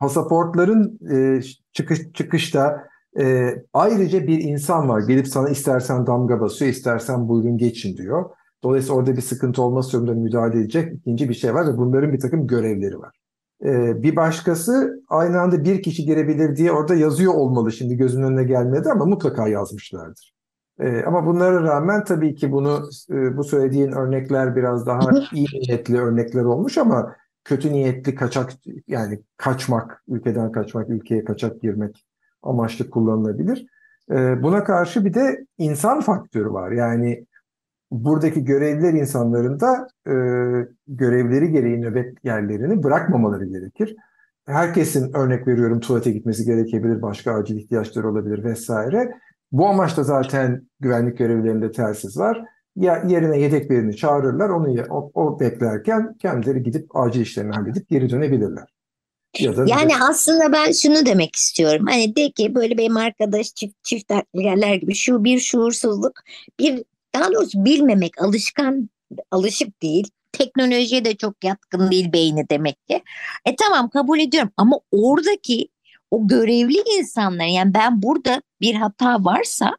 Pasaportların 0.00 0.98
e, 1.14 1.42
çıkış 1.72 2.12
çıkışta 2.14 2.88
e, 3.20 3.54
ayrıca 3.72 4.26
bir 4.26 4.38
insan 4.38 4.88
var. 4.88 5.00
Gelip 5.00 5.28
sana 5.28 5.48
istersen 5.48 6.06
damga 6.06 6.40
basıyor, 6.40 6.70
istersen 6.70 7.28
buyurun 7.28 7.58
geçin 7.58 7.96
diyor. 7.96 8.30
Dolayısıyla 8.62 8.96
orada 8.96 9.16
bir 9.16 9.22
sıkıntı 9.22 9.62
olması 9.62 9.92
durumunda 9.92 10.20
müdahale 10.20 10.58
edecek 10.58 10.92
ikinci 10.94 11.28
bir 11.28 11.34
şey 11.34 11.54
var 11.54 11.66
ve 11.66 11.78
bunların 11.78 12.12
bir 12.12 12.20
takım 12.20 12.46
görevleri 12.46 12.98
var. 12.98 13.18
Ee, 13.64 14.02
bir 14.02 14.16
başkası 14.16 15.02
aynı 15.08 15.40
anda 15.40 15.64
bir 15.64 15.82
kişi 15.82 16.04
girebilir 16.04 16.56
diye 16.56 16.72
orada 16.72 16.94
yazıyor 16.94 17.34
olmalı. 17.34 17.72
Şimdi 17.72 17.96
gözümün 17.96 18.26
önüne 18.26 18.44
gelmedi 18.44 18.88
ama 18.88 19.04
mutlaka 19.04 19.48
yazmışlardır. 19.48 20.34
Ee, 20.80 21.02
ama 21.02 21.26
bunlara 21.26 21.62
rağmen 21.62 22.04
tabii 22.04 22.34
ki 22.34 22.52
bunu 22.52 22.88
e, 23.10 23.36
bu 23.36 23.44
söylediğin 23.44 23.92
örnekler 23.92 24.56
biraz 24.56 24.86
daha 24.86 25.10
iyi 25.32 25.46
niyetli 25.52 26.00
örnekler 26.00 26.44
olmuş 26.44 26.78
ama 26.78 27.16
kötü 27.44 27.72
niyetli 27.72 28.14
kaçak 28.14 28.52
yani 28.86 29.22
kaçmak, 29.36 30.02
ülkeden 30.08 30.52
kaçmak, 30.52 30.90
ülkeye 30.90 31.24
kaçak 31.24 31.60
girmek 31.60 32.06
amaçlı 32.42 32.90
kullanılabilir. 32.90 33.66
Ee, 34.10 34.42
buna 34.42 34.64
karşı 34.64 35.04
bir 35.04 35.14
de 35.14 35.46
insan 35.58 36.00
faktörü 36.00 36.52
var. 36.52 36.70
Yani 36.70 37.26
buradaki 37.90 38.44
görevliler 38.44 38.92
insanların 38.92 39.60
da 39.60 39.88
e, 40.06 40.14
görevleri 40.88 41.52
gereği 41.52 41.80
nöbet 41.80 42.24
yerlerini 42.24 42.82
bırakmamaları 42.82 43.44
gerekir. 43.44 43.96
Herkesin 44.46 45.12
örnek 45.14 45.46
veriyorum 45.46 45.80
tuvalete 45.80 46.10
gitmesi 46.10 46.44
gerekebilir, 46.44 47.02
başka 47.02 47.34
acil 47.34 47.56
ihtiyaçları 47.56 48.10
olabilir 48.10 48.44
vesaire. 48.44 49.12
Bu 49.52 49.68
amaçta 49.68 50.02
zaten 50.02 50.62
güvenlik 50.80 51.18
görevlilerinde 51.18 51.72
telsiz 51.72 52.18
var. 52.18 52.44
Ya 52.76 53.02
yerine 53.08 53.40
yedek 53.40 53.70
birini 53.70 53.96
çağırırlar, 53.96 54.48
onu 54.48 54.84
o, 54.90 55.10
o 55.14 55.40
beklerken 55.40 56.14
kendileri 56.14 56.62
gidip 56.62 56.96
acil 56.96 57.20
işlerini 57.20 57.52
halledip 57.52 57.88
geri 57.88 58.10
dönebilirler. 58.10 58.64
Ya 59.38 59.56
da 59.56 59.64
yani 59.66 59.88
bir... 59.88 60.10
aslında 60.10 60.52
ben 60.52 60.72
şunu 60.72 61.06
demek 61.06 61.36
istiyorum. 61.36 61.86
Hani 61.88 62.16
de 62.16 62.30
ki 62.30 62.54
böyle 62.54 62.78
benim 62.78 62.96
arkadaş 62.96 63.54
çift 63.54 63.84
çift 63.84 64.12
yerler 64.34 64.74
gibi 64.74 64.94
şu 64.94 65.24
bir 65.24 65.38
şuursuzluk, 65.38 66.12
bir 66.58 66.84
daha 67.14 67.32
doğrusu 67.32 67.64
bilmemek, 67.64 68.22
alışkan, 68.22 68.90
alışık 69.30 69.82
değil. 69.82 70.10
Teknolojiye 70.32 71.04
de 71.04 71.16
çok 71.16 71.44
yatkın 71.44 71.90
değil 71.90 72.12
beyni 72.12 72.48
demek 72.50 72.86
ki. 72.88 73.02
E 73.44 73.56
tamam 73.56 73.90
kabul 73.90 74.18
ediyorum 74.18 74.50
ama 74.56 74.80
oradaki 74.92 75.68
o 76.10 76.28
görevli 76.28 76.82
insanlar 76.98 77.46
yani 77.46 77.74
ben 77.74 78.02
burada 78.02 78.42
bir 78.60 78.74
hata 78.74 79.24
varsa 79.24 79.76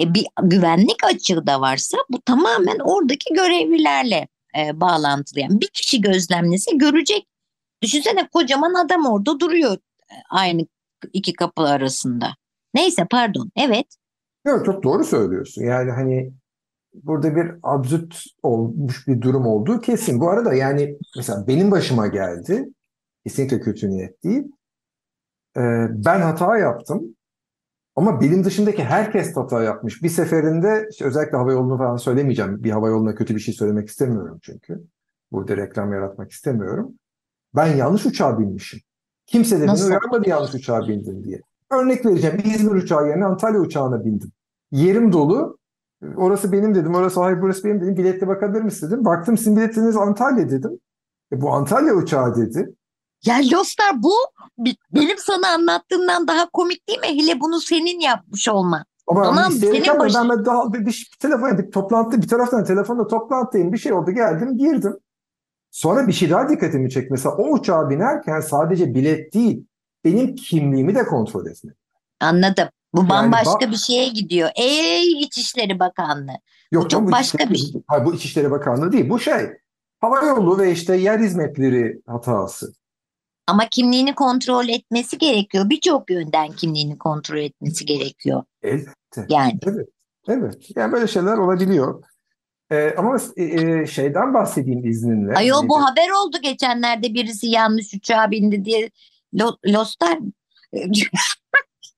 e, 0.00 0.14
bir 0.14 0.26
güvenlik 0.42 1.04
açığı 1.04 1.46
da 1.46 1.60
varsa 1.60 1.98
bu 2.10 2.20
tamamen 2.20 2.78
oradaki 2.78 3.34
görevlilerle 3.34 4.28
e, 4.58 4.80
bağlantılı. 4.80 5.40
Yani 5.40 5.60
bir 5.60 5.68
kişi 5.68 6.00
gözlemlese 6.00 6.76
görecek. 6.76 7.26
Düşünsene 7.82 8.28
kocaman 8.28 8.74
adam 8.84 9.06
orada 9.06 9.40
duruyor 9.40 9.72
e, 10.10 10.14
aynı 10.30 10.66
iki 11.12 11.32
kapı 11.32 11.62
arasında. 11.62 12.34
Neyse 12.74 13.06
pardon 13.10 13.50
evet. 13.56 13.86
Yok 14.46 14.64
çok 14.66 14.82
doğru 14.82 15.04
söylüyorsun. 15.04 15.62
Yani 15.62 15.90
hani 15.90 16.32
burada 16.94 17.36
bir 17.36 17.52
absürt 17.62 18.24
olmuş 18.42 19.08
bir 19.08 19.20
durum 19.20 19.46
olduğu 19.46 19.80
kesin. 19.80 20.20
Bu 20.20 20.30
arada 20.30 20.54
yani 20.54 20.98
mesela 21.16 21.46
benim 21.46 21.70
başıma 21.70 22.06
geldi. 22.06 22.68
Kesinlikle 23.24 23.60
kötü 23.60 23.90
niyet 23.90 24.24
değil. 24.24 24.44
Ee, 25.56 25.86
ben 25.90 26.20
hata 26.20 26.58
yaptım. 26.58 27.16
Ama 27.96 28.20
bilim 28.20 28.44
dışındaki 28.44 28.84
herkes 28.84 29.36
hata 29.36 29.62
yapmış. 29.62 30.02
Bir 30.02 30.08
seferinde 30.08 30.88
işte 30.90 31.04
özellikle 31.04 31.36
hava 31.36 31.52
yolunu 31.52 31.78
falan 31.78 31.96
söylemeyeceğim. 31.96 32.64
Bir 32.64 32.70
hava 32.70 32.88
yoluna 32.88 33.14
kötü 33.14 33.34
bir 33.34 33.40
şey 33.40 33.54
söylemek 33.54 33.88
istemiyorum 33.88 34.38
çünkü. 34.42 34.82
Burada 35.32 35.56
reklam 35.56 35.92
yaratmak 35.92 36.30
istemiyorum. 36.30 36.94
Ben 37.56 37.76
yanlış 37.76 38.06
uçağa 38.06 38.38
binmişim. 38.38 38.80
Kimse 39.26 39.60
de 39.60 39.66
beni 39.66 39.84
uyarmadı 39.84 40.28
yanlış 40.28 40.54
uçağa 40.54 40.88
bindin 40.88 41.24
diye. 41.24 41.40
Örnek 41.70 42.06
vereceğim. 42.06 42.38
İzmir 42.44 42.72
uçağı 42.72 43.08
yerine 43.08 43.24
Antalya 43.24 43.60
uçağına 43.60 44.04
bindim. 44.04 44.32
Yerim 44.70 45.12
dolu. 45.12 45.58
Orası 46.16 46.52
benim 46.52 46.74
dedim. 46.74 46.94
Orası 46.94 47.20
hayır 47.20 47.42
burası 47.42 47.64
benim 47.64 47.80
dedim. 47.80 47.96
Biletle 47.96 48.28
bakabilir 48.28 48.62
misin 48.62 48.86
dedim. 48.86 49.04
Baktım 49.04 49.38
sizin 49.38 49.56
biletiniz 49.56 49.96
Antalya 49.96 50.50
dedim. 50.50 50.80
E, 51.32 51.40
bu 51.40 51.50
Antalya 51.50 51.94
uçağı 51.94 52.36
dedi. 52.36 52.74
Ya 53.24 53.36
Lostar 53.52 54.02
bu 54.02 54.12
benim 54.92 55.18
sana 55.18 55.48
anlattığımdan 55.48 56.28
daha 56.28 56.50
komik 56.50 56.88
değil 56.88 57.00
mi? 57.00 57.06
Hele 57.06 57.40
bunu 57.40 57.60
senin 57.60 58.00
yapmış 58.00 58.48
olman. 58.48 58.84
Ama 59.06 59.22
tamam, 59.22 59.52
senin 59.52 59.98
baş... 59.98 60.14
ben 60.14 60.44
daha 60.44 60.72
bir, 60.72 60.86
bir 60.86 61.10
telefon 61.20 61.58
bir 61.58 61.70
toplantı 61.70 62.22
bir 62.22 62.28
taraftan 62.28 62.64
telefonda 62.64 63.06
toplantıdayım 63.06 63.72
bir 63.72 63.78
şey 63.78 63.92
oldu 63.92 64.10
geldim 64.10 64.58
girdim. 64.58 64.96
Sonra 65.70 66.06
bir 66.06 66.12
şey 66.12 66.30
daha 66.30 66.48
dikkatimi 66.48 66.90
çekti. 66.90 67.08
Mesela 67.10 67.36
o 67.36 67.52
uçağa 67.52 67.90
binerken 67.90 68.40
sadece 68.40 68.94
bilet 68.94 69.34
değil 69.34 69.66
benim 70.04 70.34
kimliğimi 70.34 70.94
de 70.94 71.04
kontrol 71.04 71.46
etmedi. 71.46 71.76
Anladım. 72.20 72.68
Bu 72.94 73.00
yani 73.00 73.08
bambaşka 73.08 73.60
bak... 73.60 73.70
bir 73.70 73.76
şeye 73.76 74.08
gidiyor. 74.08 74.50
Ey 74.56 75.12
İçişleri 75.22 75.78
Bakanlığı. 75.78 76.38
Yok, 76.72 76.84
bu 76.84 76.88
çok 76.88 77.06
bu 77.06 77.12
başka 77.12 77.50
bir 77.50 77.58
şey. 77.58 77.82
Hayır, 77.86 78.04
bu 78.04 78.14
İçişleri 78.14 78.50
Bakanlığı 78.50 78.92
değil. 78.92 79.10
Bu 79.10 79.20
şey 79.20 79.48
hava 80.00 80.22
yolu 80.22 80.58
ve 80.58 80.72
işte 80.72 80.96
yer 80.96 81.18
hizmetleri 81.18 82.02
hatası. 82.06 82.72
Ama 83.46 83.68
kimliğini 83.68 84.14
kontrol 84.14 84.68
etmesi 84.68 85.18
gerekiyor. 85.18 85.70
Birçok 85.70 86.10
yönden 86.10 86.52
kimliğini 86.52 86.98
kontrol 86.98 87.38
etmesi 87.38 87.84
gerekiyor. 87.84 88.42
Elbette. 88.62 89.26
Yani. 89.28 89.58
Evet. 89.66 89.88
Evet. 90.28 90.70
Yani 90.76 90.92
böyle 90.92 91.06
şeyler 91.06 91.38
olabiliyor. 91.38 92.02
Ee, 92.70 92.94
ama 92.96 93.18
e, 93.36 93.44
e 93.44 93.86
şeyden 93.86 94.34
bahsedeyim 94.34 94.86
izninle. 94.86 95.34
Ayol 95.34 95.68
bu 95.68 95.84
haber 95.84 96.10
oldu 96.10 96.36
geçenlerde 96.42 97.14
birisi 97.14 97.46
yanlış 97.46 97.94
uçağa 97.94 98.30
bindi 98.30 98.64
diye 98.64 98.90
Lostar. 99.66 100.18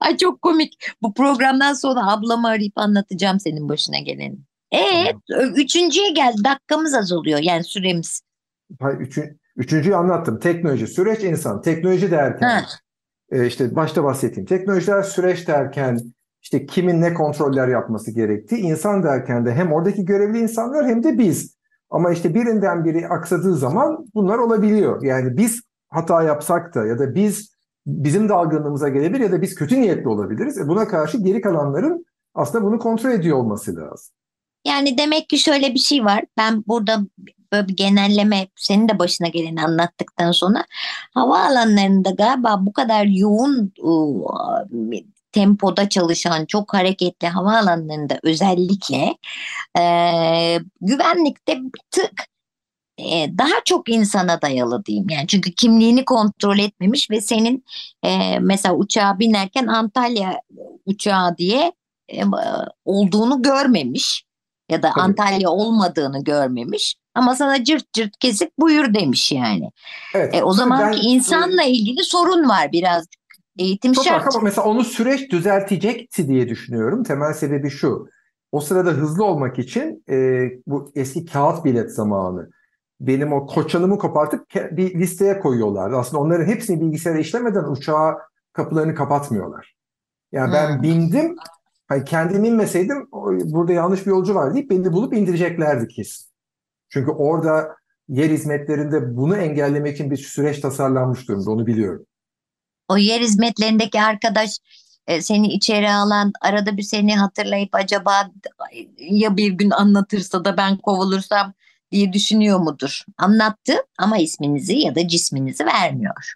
Ay 0.00 0.16
çok 0.16 0.42
komik. 0.42 0.90
Bu 1.02 1.14
programdan 1.14 1.72
sonra 1.72 2.12
ablamı 2.12 2.48
arayıp 2.48 2.78
anlatacağım 2.78 3.40
senin 3.40 3.68
başına 3.68 3.98
geleni. 3.98 4.36
Evet, 4.72 5.14
tamam. 5.30 5.54
üçüncüye 5.56 6.10
geldi. 6.10 6.36
Dakikamız 6.44 6.94
azalıyor 6.94 7.38
yani 7.38 7.64
süremiz. 7.64 8.22
Hayır, 8.80 9.00
üçün, 9.00 9.40
Üçüncüyü 9.56 9.96
anlattım. 9.96 10.38
Teknoloji, 10.38 10.86
süreç, 10.86 11.24
insan. 11.24 11.62
Teknoloji 11.62 12.10
derken 12.10 12.64
e, 13.30 13.46
işte 13.46 13.76
başta 13.76 14.04
bahsettiğim 14.04 14.46
teknolojiler 14.46 15.02
süreç 15.02 15.48
derken 15.48 15.98
işte 16.42 16.66
kimin 16.66 17.00
ne 17.00 17.14
kontroller 17.14 17.68
yapması 17.68 18.10
gerektiği, 18.10 18.56
insan 18.56 19.02
derken 19.02 19.46
de 19.46 19.54
hem 19.54 19.72
oradaki 19.72 20.04
görevli 20.04 20.38
insanlar 20.38 20.86
hem 20.86 21.02
de 21.02 21.18
biz. 21.18 21.56
Ama 21.90 22.12
işte 22.12 22.34
birinden 22.34 22.84
biri 22.84 23.08
aksadığı 23.08 23.56
zaman 23.56 24.06
bunlar 24.14 24.38
olabiliyor. 24.38 25.02
Yani 25.02 25.36
biz 25.36 25.60
hata 25.88 26.22
yapsak 26.22 26.74
da 26.74 26.86
ya 26.86 26.98
da 26.98 27.14
biz 27.14 27.53
bizim 27.86 28.28
dalgınlığımıza 28.28 28.88
gelebilir 28.88 29.20
ya 29.20 29.32
da 29.32 29.42
biz 29.42 29.54
kötü 29.54 29.80
niyetli 29.80 30.08
olabiliriz. 30.08 30.58
E 30.58 30.68
buna 30.68 30.88
karşı 30.88 31.18
geri 31.18 31.40
kalanların 31.40 32.06
aslında 32.34 32.64
bunu 32.64 32.78
kontrol 32.78 33.10
ediyor 33.10 33.38
olması 33.38 33.76
lazım. 33.76 34.14
Yani 34.66 34.98
demek 34.98 35.28
ki 35.28 35.38
şöyle 35.38 35.74
bir 35.74 35.78
şey 35.78 36.04
var. 36.04 36.24
Ben 36.36 36.64
burada 36.66 37.00
böyle 37.52 37.68
bir 37.68 37.76
genelleme 37.76 38.48
senin 38.56 38.88
de 38.88 38.98
başına 38.98 39.28
geleni 39.28 39.62
anlattıktan 39.62 40.32
sonra 40.32 40.64
havaalanlarında 41.14 42.10
galiba 42.10 42.66
bu 42.66 42.72
kadar 42.72 43.04
yoğun 43.04 43.72
tempoda 45.32 45.88
çalışan 45.88 46.46
çok 46.46 46.74
hareketli 46.74 47.28
havaalanlarında 47.28 48.18
özellikle 48.22 49.14
e, 49.78 49.84
güvenlikte 50.80 51.56
bir 51.56 51.80
tık 51.90 52.33
e, 52.98 53.38
daha 53.38 53.54
çok 53.64 53.88
insana 53.88 54.42
dayalı 54.42 54.84
diyeyim 54.84 55.06
yani 55.10 55.26
çünkü 55.26 55.52
kimliğini 55.52 56.04
kontrol 56.04 56.58
etmemiş 56.58 57.10
ve 57.10 57.20
senin 57.20 57.64
e, 58.02 58.38
mesela 58.38 58.74
uçağa 58.74 59.18
binerken 59.18 59.66
Antalya 59.66 60.40
uçağı 60.86 61.36
diye 61.36 61.72
e, 62.12 62.22
olduğunu 62.84 63.42
görmemiş 63.42 64.24
ya 64.70 64.82
da 64.82 64.90
Tabii. 64.90 65.02
Antalya 65.02 65.50
olmadığını 65.50 66.24
görmemiş 66.24 66.96
ama 67.14 67.34
sana 67.34 67.64
cırt 67.64 67.92
cırt 67.92 68.18
kesip 68.20 68.50
buyur 68.58 68.94
demiş 68.94 69.32
yani. 69.32 69.70
Evet, 70.14 70.34
e, 70.34 70.42
o 70.42 70.52
zamanki 70.52 71.00
ben, 71.02 71.08
insanla 71.08 71.62
ilgili 71.62 72.04
sorun 72.04 72.48
var 72.48 72.72
biraz 72.72 73.06
eğitim 73.58 73.92
çok 73.92 74.04
şart. 74.04 74.34
Ama 74.34 74.44
mesela 74.44 74.66
onu 74.66 74.84
süreç 74.84 75.30
düzeltecekti 75.30 76.28
diye 76.28 76.48
düşünüyorum. 76.48 77.04
Temel 77.04 77.32
sebebi 77.32 77.70
şu. 77.70 78.08
O 78.52 78.60
sırada 78.60 78.90
hızlı 78.90 79.24
olmak 79.24 79.58
için 79.58 80.04
e, 80.08 80.48
bu 80.66 80.92
eski 80.94 81.24
kağıt 81.24 81.64
bilet 81.64 81.94
zamanı 81.94 82.50
benim 83.06 83.32
o 83.32 83.46
koçanımı 83.46 83.98
kopartıp 83.98 84.46
bir 84.54 84.94
listeye 84.94 85.40
koyuyorlar. 85.40 85.92
Aslında 85.92 86.22
onların 86.22 86.46
hepsini 86.46 86.80
bilgisayara 86.80 87.18
işlemeden 87.18 87.64
uçağa 87.64 88.18
kapılarını 88.52 88.94
kapatmıyorlar. 88.94 89.74
Yani 90.32 90.52
ben 90.52 90.74
hmm. 90.74 90.82
bindim 90.82 91.36
Hani 91.88 92.04
kendim 92.04 92.44
inmeseydim 92.44 93.08
burada 93.44 93.72
yanlış 93.72 94.06
bir 94.06 94.10
yolcu 94.10 94.34
var 94.34 94.54
deyip 94.54 94.70
beni 94.70 94.92
bulup 94.92 95.14
indireceklerdi 95.14 95.88
kesin. 95.88 96.26
Çünkü 96.88 97.10
orada 97.10 97.76
yer 98.08 98.30
hizmetlerinde 98.30 99.16
bunu 99.16 99.36
engellemek 99.36 99.94
için 99.94 100.10
bir 100.10 100.16
süreç 100.16 100.60
tasarlanmış 100.60 101.28
durumda 101.28 101.50
onu 101.50 101.66
biliyorum. 101.66 102.06
O 102.88 102.96
yer 102.96 103.20
hizmetlerindeki 103.20 104.00
arkadaş 104.00 104.50
e, 105.06 105.22
seni 105.22 105.48
içeri 105.48 105.90
alan 105.90 106.32
arada 106.40 106.76
bir 106.76 106.82
seni 106.82 107.16
hatırlayıp 107.16 107.74
acaba 107.74 108.30
ya 108.98 109.36
bir 109.36 109.52
gün 109.52 109.70
anlatırsa 109.70 110.44
da 110.44 110.56
ben 110.56 110.76
kovulursam 110.76 111.52
diye 111.92 112.12
düşünüyor 112.12 112.58
mudur? 112.58 113.02
Anlattı 113.18 113.72
ama 113.98 114.18
isminizi 114.18 114.78
ya 114.78 114.94
da 114.94 115.08
cisminizi 115.08 115.66
vermiyor. 115.66 116.34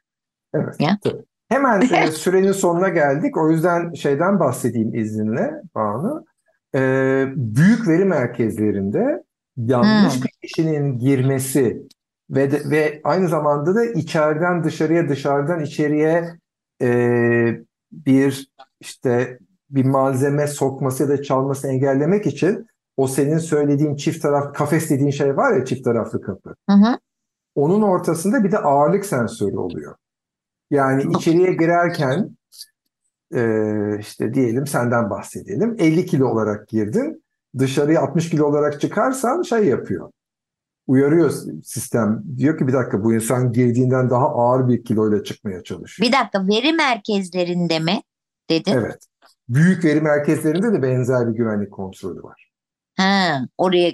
Evet. 0.54 0.80
Ya? 0.80 0.98
Tabii. 1.02 1.24
Hemen 1.48 1.80
e, 1.80 2.06
sürenin 2.12 2.52
sonuna 2.52 2.88
geldik. 2.88 3.36
O 3.36 3.50
yüzden 3.50 3.92
şeyden 3.92 4.40
bahsedeyim 4.40 4.94
izninle 4.94 5.50
Banu. 5.74 6.24
E, 6.74 6.80
büyük 7.36 7.88
veri 7.88 8.04
merkezlerinde 8.04 9.24
yanlış 9.56 10.14
hmm. 10.14 10.22
bir 10.22 10.48
kişinin 10.48 10.98
girmesi 10.98 11.82
ve 12.30 12.50
de, 12.50 12.70
ve 12.70 13.00
aynı 13.04 13.28
zamanda 13.28 13.74
da 13.74 13.84
içeriden 13.84 14.64
dışarıya 14.64 15.08
dışarıdan 15.08 15.60
içeriye 15.60 16.24
e, 16.82 16.90
bir 17.92 18.48
işte 18.80 19.38
bir 19.70 19.84
malzeme 19.84 20.46
sokması 20.46 21.02
ya 21.02 21.08
da 21.08 21.22
çalmasını 21.22 21.72
engellemek 21.72 22.26
için 22.26 22.66
o 22.98 23.06
senin 23.06 23.38
söylediğin 23.38 23.96
çift 23.96 24.22
taraf 24.22 24.54
kafes 24.54 24.90
dediğin 24.90 25.10
şey 25.10 25.36
var 25.36 25.56
ya 25.56 25.64
çift 25.64 25.84
taraflı 25.84 26.20
kapı. 26.20 26.54
Hı 26.70 26.76
hı. 26.76 26.98
Onun 27.54 27.82
ortasında 27.82 28.44
bir 28.44 28.52
de 28.52 28.58
ağırlık 28.58 29.06
sensörü 29.06 29.56
oluyor. 29.56 29.94
Yani 30.70 31.02
içeriye 31.16 31.52
girerken 31.52 32.36
e, 33.34 33.42
işte 33.98 34.34
diyelim 34.34 34.66
senden 34.66 35.10
bahsedelim 35.10 35.76
50 35.78 36.06
kilo 36.06 36.26
olarak 36.26 36.68
girdin 36.68 37.24
dışarıya 37.58 38.00
60 38.00 38.30
kilo 38.30 38.46
olarak 38.46 38.80
çıkarsan 38.80 39.42
şey 39.42 39.64
yapıyor. 39.64 40.10
Uyarıyor 40.86 41.30
sistem. 41.64 42.22
Diyor 42.36 42.58
ki 42.58 42.66
bir 42.66 42.72
dakika 42.72 43.04
bu 43.04 43.14
insan 43.14 43.52
girdiğinden 43.52 44.10
daha 44.10 44.28
ağır 44.28 44.68
bir 44.68 44.84
kiloyla 44.84 45.24
çıkmaya 45.24 45.62
çalışıyor. 45.62 46.08
Bir 46.08 46.12
dakika 46.12 46.46
veri 46.48 46.72
merkezlerinde 46.72 47.78
mi 47.78 48.02
dedin? 48.50 48.72
Evet. 48.72 48.98
Büyük 49.48 49.84
veri 49.84 50.00
merkezlerinde 50.00 50.72
de 50.72 50.82
benzer 50.82 51.28
bir 51.28 51.36
güvenlik 51.36 51.72
kontrolü 51.72 52.22
var. 52.22 52.47
Ha, 52.98 53.40
oraya 53.58 53.92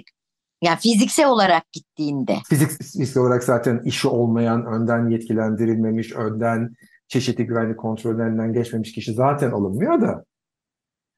yani 0.61 0.77
fiziksel 0.79 1.27
olarak 1.27 1.71
gittiğinde. 1.71 2.37
Fizik, 2.49 2.69
fiziksel 2.69 3.23
olarak 3.23 3.43
zaten 3.43 3.81
işi 3.85 4.07
olmayan, 4.07 4.65
önden 4.65 5.09
yetkilendirilmemiş, 5.09 6.13
önden 6.13 6.75
çeşitli 7.07 7.45
güvenlik 7.45 7.79
kontrollerinden 7.79 8.53
geçmemiş 8.53 8.91
kişi 8.91 9.13
zaten 9.13 9.51
alınmıyor 9.51 10.01
da. 10.01 10.25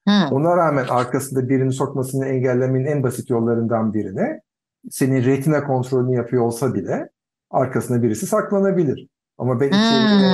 Hmm. 0.08 0.32
Ona 0.32 0.58
rağmen 0.58 0.86
arkasında 0.90 1.50
birini 1.50 1.74
sokmasını 1.74 2.26
engellemenin 2.26 2.86
en 2.86 3.04
basit 3.04 3.30
yollarından 3.30 3.94
birine 3.94 4.42
senin 4.90 5.26
retina 5.26 5.64
kontrolünü 5.64 6.16
yapıyor 6.16 6.44
olsa 6.44 6.74
bile 6.74 7.10
arkasına 7.52 8.04
birisi 8.04 8.28
saklanabilir. 8.28 9.08
Ama 9.38 9.60
ben 9.60 9.68
içeriye 9.68 10.34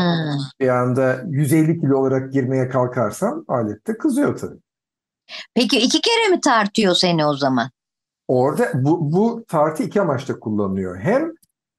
bir 0.59 0.67
anda 0.67 1.23
150 1.27 1.81
kilo 1.81 1.97
olarak 1.97 2.33
girmeye 2.33 2.69
kalkarsam 2.69 3.45
alette 3.47 3.97
kızıyor 3.97 4.37
tabii. 4.37 4.59
Peki 5.55 5.79
iki 5.79 6.01
kere 6.01 6.27
mi 6.29 6.41
tartıyor 6.41 6.95
seni 6.95 7.25
o 7.25 7.33
zaman? 7.33 7.69
Orada 8.27 8.71
bu, 8.73 9.11
bu 9.13 9.45
tartı 9.47 9.83
iki 9.83 10.01
amaçla 10.01 10.39
kullanılıyor. 10.39 10.99
Hem 10.99 11.31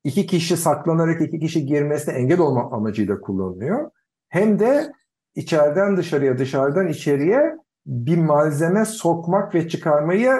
iki 0.04 0.26
kişi 0.26 0.56
saklanarak 0.56 1.20
iki 1.20 1.40
kişi 1.40 1.66
girmesine 1.66 2.14
engel 2.14 2.38
olma 2.38 2.70
amacıyla 2.70 3.20
kullanılıyor. 3.20 3.90
Hem 4.28 4.58
de 4.58 4.92
içeriden 5.34 5.96
dışarıya 5.96 6.38
dışarıdan 6.38 6.88
içeriye 6.88 7.56
bir 7.86 8.18
malzeme 8.18 8.84
sokmak 8.84 9.54
ve 9.54 9.68
çıkarmayı 9.68 10.32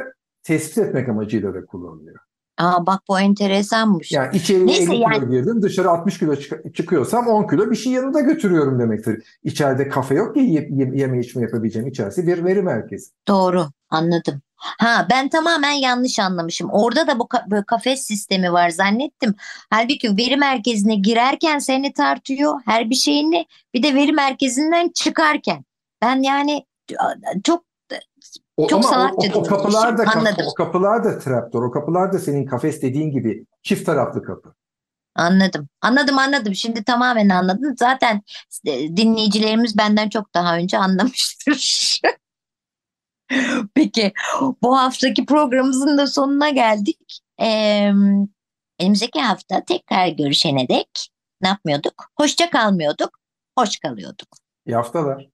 tespit 0.43 0.79
etmek 0.79 1.09
amacıyla 1.09 1.55
da 1.55 1.67
kullanılıyor. 1.67 2.19
Aa 2.59 2.87
bak 2.87 3.01
bu 3.09 3.21
enteresanmış. 3.21 4.13
Yani 4.13 4.37
içeriye 4.37 4.67
Neyse 4.67 4.83
50 4.83 4.91
kilo 4.91 5.11
yani- 5.11 5.31
girdim, 5.31 5.63
dışarı 5.63 5.91
60 5.91 6.19
kilo 6.19 6.37
çık- 6.37 6.75
çıkıyorsam 6.77 7.27
10 7.27 7.47
kilo 7.49 7.71
bir 7.71 7.77
şey 7.77 7.93
yanında 7.93 8.21
götürüyorum 8.21 8.79
demektir. 8.79 9.23
İçeride 9.43 9.89
kafe 9.89 10.15
yok 10.15 10.35
ki 10.35 10.41
ye- 10.41 10.69
ye- 10.71 10.91
yeme 10.95 11.21
içme 11.21 11.43
yapabileceğim. 11.43 11.89
İçerisi 11.89 12.27
bir 12.27 12.45
veri 12.45 12.63
merkezi. 12.63 13.11
Doğru, 13.29 13.67
anladım. 13.91 14.43
Ha 14.57 15.07
ben 15.11 15.29
tamamen 15.29 15.73
yanlış 15.73 16.19
anlamışım. 16.19 16.69
Orada 16.73 17.07
da 17.07 17.19
bu 17.19 17.23
ka- 17.23 17.65
kafes 17.67 18.01
sistemi 18.07 18.53
var 18.53 18.71
zannettim. 18.71 19.35
Halbuki 19.71 20.17
veri 20.17 20.37
merkezine 20.37 20.95
girerken 20.97 21.59
seni 21.59 21.93
tartıyor 21.93 22.61
her 22.65 22.91
bir 22.91 22.95
şeyini. 22.95 23.47
Bir 23.75 23.83
de 23.83 23.95
veri 23.95 24.13
merkezinden 24.13 24.89
çıkarken. 24.95 25.65
Ben 26.03 26.23
yani 26.23 26.65
çok 27.45 27.65
O, 28.57 28.69
Çok 28.69 28.85
ama 28.93 29.13
o- 29.17 29.27
o, 29.35 29.41
o 29.41 29.43
kapılar 29.43 29.99
da 29.99 30.05
anladım. 30.17 30.47
o 30.51 30.55
kapılar 30.55 31.05
da 31.05 31.19
trapdoor. 31.19 31.63
O 31.63 31.71
kapılar 31.71 32.13
da 32.13 32.19
senin 32.19 32.47
kafes 32.47 32.83
dediğin 32.83 33.11
gibi 33.11 33.47
çift 33.63 33.87
taraflı 33.87 34.23
kapı. 34.23 34.55
anladım. 35.15 35.69
Anladım 35.81 36.19
anladım. 36.19 36.55
Şimdi 36.55 36.85
tamamen 36.85 37.29
anladım. 37.29 37.75
Zaten 37.79 38.23
e, 38.67 38.97
dinleyicilerimiz 38.97 39.79
benden 39.79 40.09
çok 40.09 40.35
daha 40.35 40.57
önce 40.57 40.79
anlamıştır. 40.79 42.01
Peki 43.75 44.13
bu 44.63 44.79
haftaki 44.79 45.27
programımızın 45.27 45.99
da 45.99 46.07
sonuna 46.07 46.49
geldik. 46.51 47.21
Ee, 47.41 47.91
önümüzdeki 48.81 49.21
hafta 49.21 49.65
tekrar 49.65 50.09
görüşene 50.09 50.69
dek 50.69 51.09
ne 51.41 51.49
yapmıyorduk? 51.49 52.11
Hoşça 52.17 52.51
kalmıyorduk, 52.51 53.19
hoş 53.59 53.79
kalıyorduk. 53.79 54.29
İyi 54.67 54.77
haftalar. 54.77 55.29